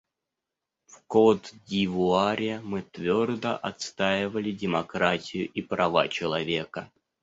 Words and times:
В 0.87 1.03
Котд'Ивуаре 1.07 2.59
мы 2.63 2.81
твердо 2.81 3.55
отстаивали 3.55 4.49
демократию 4.51 5.47
и 5.53 5.61
права 5.61 6.07
человека. 6.07 6.89